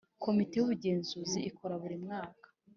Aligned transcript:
Komite 0.23 0.53
y 0.57 0.63
Ubugenzuzi 0.65 1.39
ikora 1.49 1.73
buri 1.81 1.97
mwaka 2.05 2.47